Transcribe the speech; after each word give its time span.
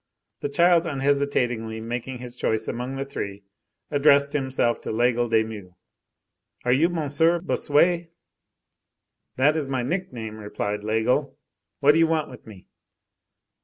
The 0.39 0.49
child 0.49 0.87
unhesitatingly 0.87 1.79
making 1.79 2.17
his 2.17 2.35
choice 2.35 2.67
among 2.67 2.95
the 2.95 3.05
three, 3.05 3.43
addressed 3.91 4.33
himself 4.33 4.81
to 4.81 4.91
Laigle 4.91 5.29
de 5.29 5.43
Meaux. 5.43 5.75
"Are 6.65 6.71
you 6.73 6.89
Monsieur 6.89 7.39
Bossuet?" 7.39 8.09
"That 9.35 9.55
is 9.55 9.69
my 9.69 9.83
nickname," 9.83 10.37
replied 10.37 10.81
Laigle. 10.83 11.35
"What 11.81 11.91
do 11.91 11.99
you 11.99 12.07
want 12.07 12.31
with 12.31 12.47
me?" 12.47 12.65